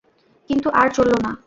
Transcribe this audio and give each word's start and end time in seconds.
কিন্তু 0.49 0.67
আর 0.71 0.87
চলল 0.89 1.13
না। 1.23 1.31